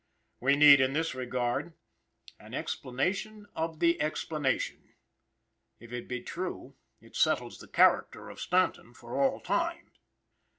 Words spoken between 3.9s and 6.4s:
explanation. If it be